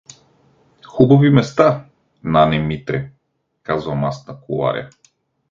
—Хубави 0.85 1.29
места, 1.29 1.85
нане 2.23 2.59
Митре— 2.59 3.11
казвам 3.63 4.03
аз 4.03 4.27
на 4.27 4.41
коларя. 4.41 4.89